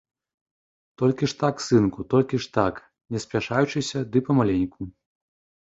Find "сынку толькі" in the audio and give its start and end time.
1.67-2.41